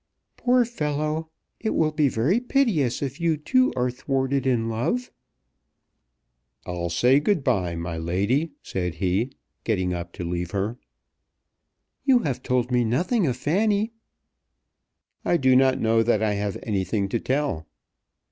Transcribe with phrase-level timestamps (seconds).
[0.35, 1.29] "Poor fellow!
[1.59, 5.11] It will be very piteous if you too are thwarted in love."
[6.65, 9.29] "I'll say good bye, my lady," said he,
[9.63, 10.79] getting up to leave her.
[12.03, 13.91] "You have told me nothing of Fanny."
[15.23, 17.67] "I do not know that I have anything to tell."